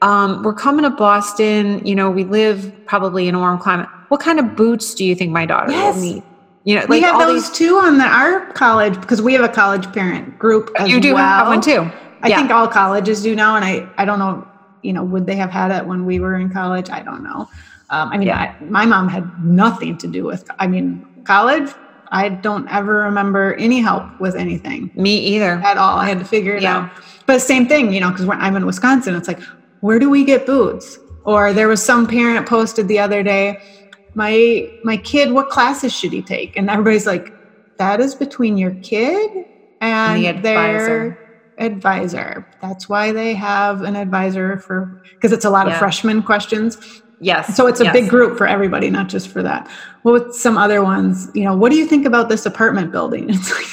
[0.02, 3.88] um, we're coming to Boston, you know, we live probably in a warm climate.
[4.09, 5.94] What kind of boots do you think my daughter Yes.
[5.94, 6.22] will need?
[6.66, 9.33] You know, we like have all those these too on the our college because we
[9.35, 11.24] have a college parent group you do well.
[11.24, 11.88] have one too.
[12.22, 12.37] I yeah.
[12.38, 14.46] think all colleges do now, and I I don't know.
[14.83, 16.90] You know, would they have had it when we were in college?
[16.90, 17.48] I don't know.
[17.90, 18.55] Um, I mean, Yeah.
[18.61, 20.50] I, my mom had nothing to do with.
[20.59, 21.70] I mean, college.
[22.12, 25.61] I don't ever remember any help with anything Me either.
[25.64, 25.98] at all.
[25.98, 26.76] I had to figure it Yeah.
[26.79, 26.90] out.
[27.26, 29.14] But same thing, you know, because I'm in Wisconsin.
[29.16, 29.40] It's like,
[29.81, 30.98] where do we get boots?
[31.24, 33.61] Or there was some parent posted the other day,
[34.16, 36.57] my my kid, what classes should he take?
[36.57, 37.33] And everybody's like,
[37.76, 39.44] that is between your kid
[39.83, 41.18] and, the their
[41.59, 42.48] advisor.
[42.62, 45.74] That's why they have an advisor for because it's a lot Yeah.
[45.74, 46.79] of freshman questions.
[47.20, 47.55] Yes.
[47.57, 47.92] So it's a yes.
[47.92, 49.70] big group for everybody, not just for that.
[50.02, 53.29] Well, with some other ones, you know, what do you think about this apartment building?
[53.35, 53.66] It's like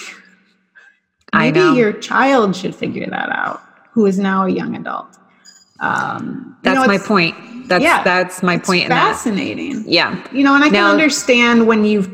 [1.33, 5.17] I maybe your child should figure that out, who is now a young adult.
[5.83, 7.35] Um, you That's know, my point.
[7.67, 9.83] That's yeah, that's my point fascinating.
[9.87, 10.25] Yeah.
[10.33, 12.09] You know, and I can understand when you've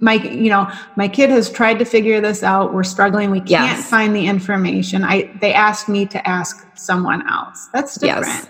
[0.00, 3.78] my you know my kid has tried to figure this out we're struggling we can't
[3.78, 3.88] Yes.
[3.88, 8.48] find the information i they asked me to ask someone else that's different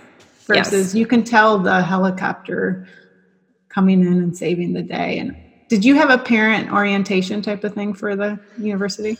[0.48, 0.66] Yes.
[0.70, 2.86] versus you can tell the helicopter
[3.68, 5.36] coming in and saving the day and
[5.68, 9.16] did you have a parent orientation type of thing for the university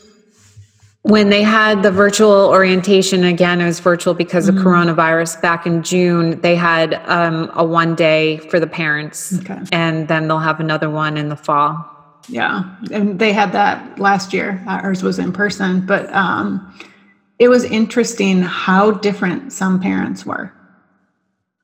[1.07, 4.57] When they had the virtual orientation again, it was virtual because Mm-hmm.
[4.57, 6.41] of coronavirus back in June.
[6.41, 9.59] They had um, a one day for the parents, Okay.
[9.71, 11.85] and then they'll have another one in the fall.
[12.27, 14.63] Yeah, and they had that last year.
[14.65, 16.73] Ours was in person, but um,
[17.37, 20.51] it was interesting how different some parents were.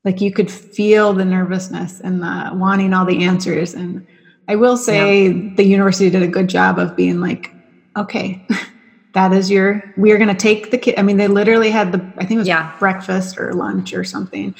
[0.06, 3.74] Like you could feel the nervousness and the wanting all the answers.
[3.74, 4.06] And
[4.48, 5.56] I will say yeah.
[5.56, 7.52] the university did a good job of being like,
[7.98, 8.46] okay,
[9.14, 10.96] that is your, we are going to take the kid.
[10.98, 12.76] I mean, they literally had the, I think it was yeah.
[12.80, 14.56] breakfast or lunch or something.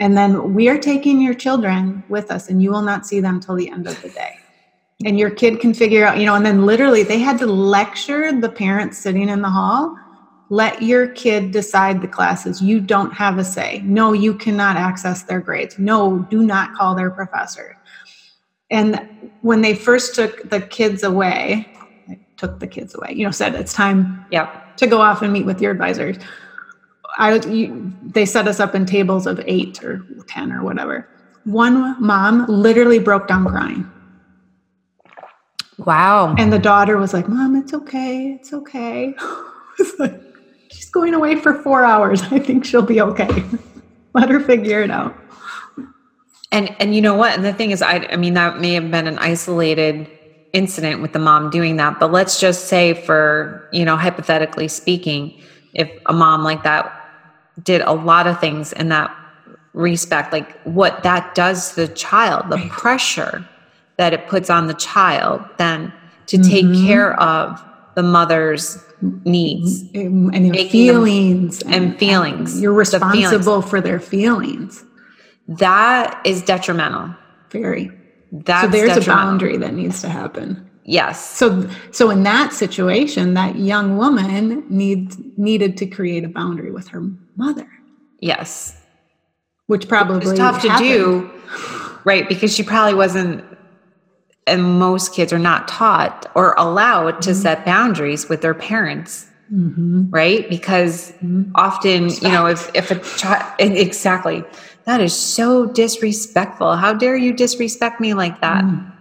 [0.00, 3.38] And then we are taking your children with us and you will not see them
[3.38, 4.38] till the end of the day.
[5.04, 8.32] And your kid can figure out, you know, and then literally they had to lecture
[8.32, 9.96] the parents sitting in the hall
[10.52, 12.60] let your kid decide the classes.
[12.60, 13.80] You don't have a say.
[13.86, 15.78] No, you cannot access their grades.
[15.78, 17.78] No, do not call their professor.
[18.70, 21.72] And when they first took the kids away,
[22.42, 24.76] took the kids away, you know, said it's time yep.
[24.76, 26.16] to go off and meet with your advisors.
[27.16, 31.08] I, you, they set us up in tables of eight or 10 or whatever.
[31.44, 33.88] One mom literally broke down crying.
[35.78, 36.34] Wow.
[36.36, 38.32] And the daughter was like, Mom, it's okay.
[38.40, 39.14] It's okay.
[40.70, 42.22] she's going away for four hours.
[42.22, 43.44] I think she'll be okay.
[44.14, 45.16] Let her figure it out.
[46.50, 47.34] And and you know what?
[47.34, 50.06] And the thing is, I I mean that may have been an isolated
[50.52, 55.40] incident with the mom doing that, but let's just say for you know hypothetically speaking,
[55.74, 56.98] if a mom like that
[57.62, 59.14] did a lot of things in that
[59.74, 62.70] respect, like what that does to the child, the right.
[62.70, 63.46] pressure
[63.96, 65.92] that it puts on the child, then
[66.26, 66.50] to mm-hmm.
[66.50, 67.62] take care of
[67.94, 68.82] the mother's
[69.24, 72.60] needs and, and feelings and, and, feelings.
[72.60, 74.84] You're responsible the for their feelings.
[75.48, 77.14] That is detrimental.
[77.50, 77.90] Very.
[78.32, 80.68] That's so there's a boundary that needs to happen.
[80.84, 81.24] Yes.
[81.24, 86.88] So so in that situation, that young woman needs needed to create a boundary with
[86.88, 87.02] her
[87.36, 87.68] mother.
[88.20, 88.76] Yes.
[89.66, 90.78] Which probably tough happened.
[90.78, 91.30] to do.
[92.04, 93.44] Right, because she probably wasn't
[94.46, 97.40] and most kids are not taught or allowed to mm-hmm.
[97.40, 100.10] set boundaries with their parents mm-hmm.
[100.10, 101.50] right because mm-hmm.
[101.54, 102.24] often Respect.
[102.24, 104.44] you know if if a child exactly
[104.84, 108.92] that is so disrespectful how dare you disrespect me like that mm.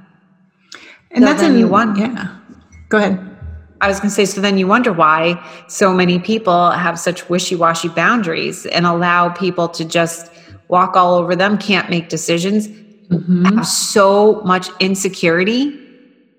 [1.11, 2.35] and so that's then you want yeah
[2.89, 3.27] go ahead
[3.81, 7.27] I was going to say, so then you wonder why so many people have such
[7.29, 10.31] wishy washy boundaries and allow people to just
[10.67, 13.45] walk all over them, can't make decisions, mm-hmm.
[13.45, 15.77] have so much insecurity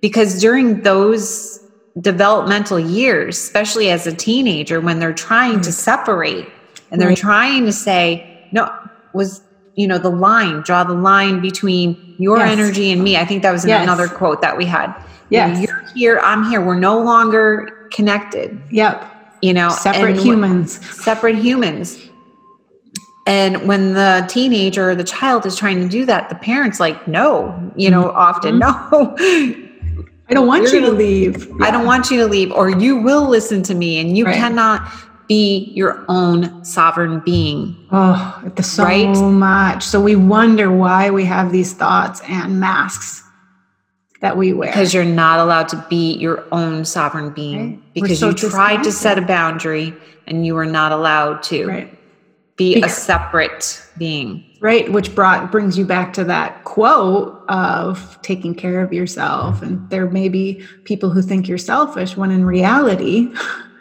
[0.00, 1.61] because during those
[2.00, 6.48] developmental years, especially as a teenager, when they're trying to separate
[6.90, 7.18] and they're right.
[7.18, 8.72] trying to say, no,
[9.14, 9.42] was,
[9.75, 12.51] you know, the line, draw the line between your yes.
[12.51, 13.16] energy and me.
[13.16, 13.83] I think that was yes.
[13.83, 14.94] another quote that we had.
[15.31, 16.61] yeah You are here, I'm here.
[16.61, 18.61] We're no longer connected.
[18.70, 19.09] Yep.
[19.42, 20.85] You know, separate humans.
[21.03, 21.98] Separate humans.
[23.27, 27.07] And when the teenager or the child is trying to do that, the parent's like,
[27.07, 28.16] no, you know, mm-hmm.
[28.16, 29.14] often, no.
[30.29, 31.46] I don't want You're you to gonna, leave.
[31.46, 31.55] Yeah.
[31.61, 34.35] I don't want you to leave, or you will listen to me, and you right.
[34.35, 34.88] cannot
[35.32, 37.74] be your own sovereign being.
[37.90, 39.16] Oh, so right?
[39.16, 39.82] much.
[39.82, 43.22] So we wonder why we have these thoughts and masks
[44.20, 44.70] that we wear.
[44.70, 47.70] Because you're not allowed to be your own sovereign being.
[47.70, 47.94] Right.
[47.94, 49.94] Because so you tried to set a boundary
[50.26, 51.66] and you were not allowed to.
[51.66, 51.98] Right
[52.56, 58.18] be because, a separate being right which brought brings you back to that quote of
[58.20, 62.44] taking care of yourself and there may be people who think you're selfish when in
[62.44, 63.32] reality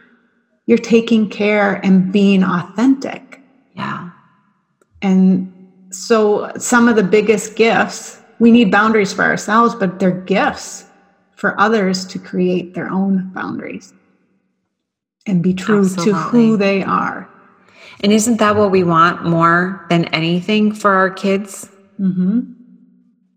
[0.65, 3.41] you're taking care and being authentic
[3.76, 4.10] yeah
[5.02, 5.52] and
[5.91, 10.86] so some of the biggest gifts we need boundaries for ourselves but they're gifts
[11.36, 13.93] for others to create their own boundaries
[15.28, 16.12] and be true Absolutely.
[16.12, 17.28] to who they are
[18.02, 21.69] and isn't that what we want more than anything for our kids?
[22.00, 22.39] Mm-hmm.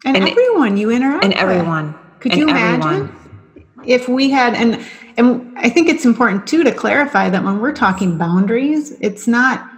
[0.06, 1.32] And, and, everyone you interact with?
[1.32, 1.92] and everyone.
[1.92, 2.20] With.
[2.20, 3.84] Could and you imagine everyone.
[3.84, 4.82] if we had and
[5.16, 9.68] and I think it's important too to clarify that when we're talking boundaries, it's not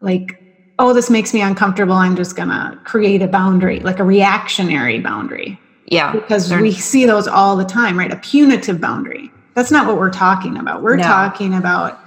[0.00, 0.40] like
[0.78, 5.00] oh this makes me uncomfortable i'm just going to create a boundary like a reactionary
[5.00, 5.58] boundary.
[5.86, 6.12] Yeah.
[6.12, 8.12] Because we see those all the time right?
[8.12, 9.30] A punitive boundary.
[9.54, 10.82] That's not what we're talking about.
[10.82, 11.04] We're no.
[11.04, 12.00] talking about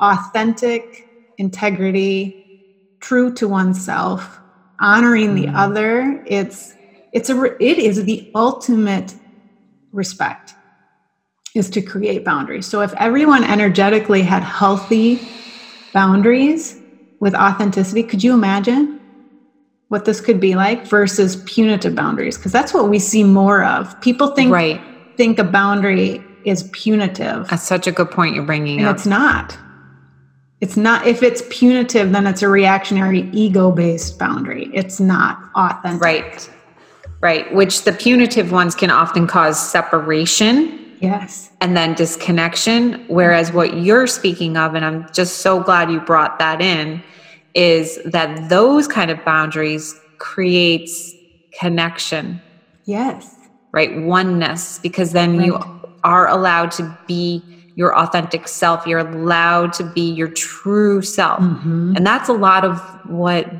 [0.00, 4.40] authentic integrity, true to oneself,
[4.80, 5.56] honoring the mm.
[5.56, 6.22] other.
[6.26, 6.74] It's
[7.12, 9.14] it's a it is the ultimate
[9.92, 10.54] respect
[11.54, 12.66] is to create boundaries.
[12.66, 15.20] So if everyone energetically had healthy
[15.92, 16.80] boundaries
[17.20, 19.00] with authenticity, could you imagine
[19.88, 22.36] what this could be like versus punitive boundaries?
[22.36, 23.98] Because that's what we see more of.
[24.00, 24.80] People think right.
[25.16, 27.48] think a boundary is punitive.
[27.48, 28.96] That's such a good point you're bringing and up.
[28.96, 29.56] It's not.
[30.60, 34.70] It's not, if it's punitive, then it's a reactionary ego based boundary.
[34.74, 36.02] It's not authentic.
[36.02, 36.50] Right.
[37.20, 37.54] Right.
[37.54, 41.50] Which the punitive ones can often cause separation Yes.
[41.60, 43.04] and then disconnection.
[43.08, 47.02] Whereas what you're speaking of, and I'm just so glad you brought that in,
[47.54, 51.12] is that those kind of boundaries creates
[51.58, 52.40] connection,
[52.84, 53.34] Yes.
[53.72, 54.02] right?
[54.02, 55.58] Oneness, because then you
[56.02, 57.42] are allowed to be
[57.76, 58.86] your authentic self.
[58.86, 61.40] You're allowed to be your true self.
[61.40, 61.96] Mhm.
[61.96, 63.50] And that's a lot of what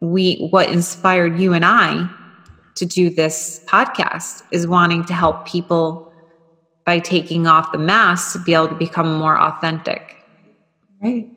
[0.00, 2.08] we what inspired you and I
[2.74, 6.11] to do this podcast is wanting to help people
[6.84, 10.16] by taking off the mask to be able to become more authentic.
[11.00, 11.28] Right.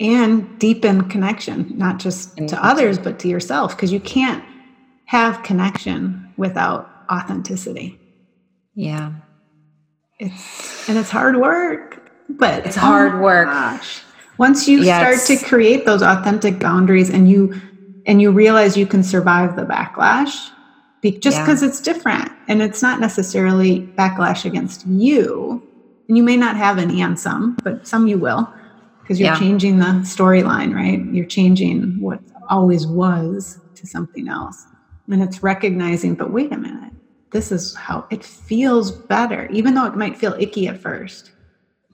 [0.00, 4.44] And deepen connection, not just And to others, but to yourself, because you can't
[5.06, 7.98] have connection without authenticity.
[8.74, 9.12] Yeah.
[10.18, 13.46] It's and it's hard work, but It's hard oh work.
[13.48, 14.02] Gosh.
[14.38, 15.24] Once you Yes.
[15.24, 17.60] start to create those authentic boundaries and you
[18.06, 20.50] and you realize you can survive the backlash
[21.12, 21.44] just Yeah.
[21.44, 25.62] because it's different and it's not necessarily backlash against you
[26.08, 28.52] and you may not have any on some but some you will
[29.02, 29.38] because you're Yeah.
[29.38, 34.66] changing the storyline right you're changing what always was to something else
[35.10, 36.92] and it's recognizing but wait a minute
[37.30, 41.32] this is how it feels better even though it might feel icky at first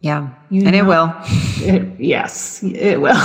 [0.02, 0.28] Yeah.
[0.50, 1.12] You and it will.
[1.60, 3.20] it, yes, it will.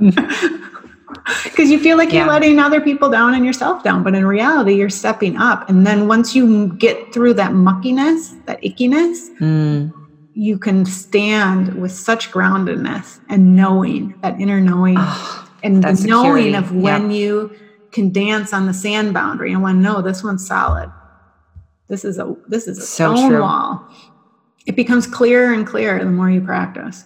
[1.44, 4.74] Because you feel like you're letting other people down and yourself down, but in reality,
[4.74, 5.68] you're stepping up.
[5.68, 9.92] And then once you get through that muckiness, that ickiness, Mm.
[10.34, 16.52] you can stand with such groundedness and knowing that inner knowing Oh, and the knowing
[16.52, 17.50] security, of when you
[17.92, 20.90] can dance on the sand boundary and when no, this one's solid.
[21.88, 23.40] This is a this is a So stone true.
[23.40, 23.82] wall.
[24.66, 27.04] It becomes clearer and clearer the more you practice,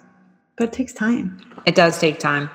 [0.56, 1.40] but it takes time.
[1.66, 2.50] It does take time.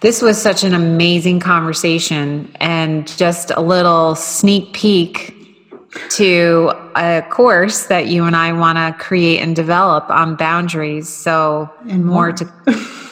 [0.00, 5.39] This was such an amazing conversation and just a little sneak peek
[6.10, 11.08] to a course that you and I want to create and develop on boundaries.
[11.08, 12.32] So And more more.
[12.32, 12.52] to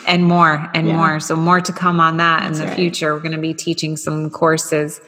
[0.06, 0.96] and more and Yeah.
[0.96, 1.20] more.
[1.20, 2.74] So more to come on that in the right.
[2.76, 3.12] future.
[3.12, 5.00] We're going to be teaching some courses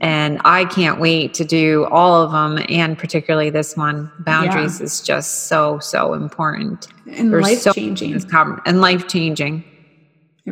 [0.00, 4.10] and I can't wait to do all of them and particularly this one.
[4.20, 6.88] Boundaries is just so so important.
[7.10, 8.20] And life changing.
[8.28, 9.64] Com- and life changing.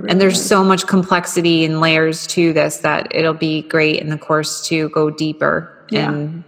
[0.09, 4.19] And there's so much complexity and layers to this that it'll be great in the
[4.19, 6.11] course to go deeper Yeah.
[6.13, 6.45] and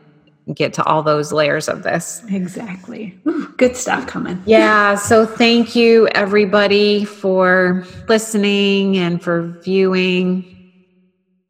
[0.55, 2.22] get to all those layers of this.
[2.28, 4.43] exactly Ooh, good stuff coming.
[4.47, 10.45] Yeah, so thank you everybody for listening and for viewing.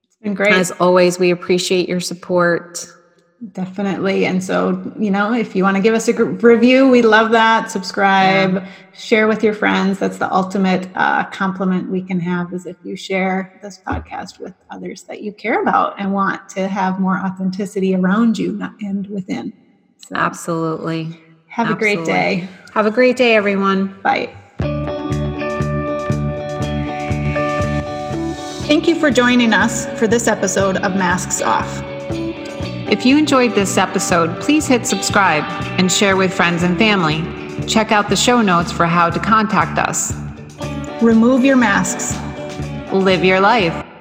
[0.05, 0.53] It's been great.
[0.53, 2.87] As always, we appreciate your support.
[3.51, 4.25] Definitely.
[4.25, 7.33] And so, you know, if you want to give us a gr- review, we love
[7.33, 7.73] that.
[7.73, 8.65] Subscribe,
[8.95, 9.99] share with your friends.
[9.99, 14.55] That's the ultimate uh, compliment we can have is if you share this podcast with
[14.71, 19.53] others that you care about and want to have more authenticity around you and within.
[20.07, 21.21] So Absolutely.
[21.49, 22.47] have a great day.
[22.75, 24.01] Have a great day, everyone.
[24.03, 24.33] Bye.
[28.69, 31.92] Thank you for joining us for this episode of Masks Off.
[32.93, 35.45] If you enjoyed this episode, please hit subscribe
[35.81, 37.23] and share with friends and family.
[37.67, 40.13] Check out the show notes for how to contact us.
[41.01, 42.15] Remove your masks.
[42.93, 43.92] Live your life.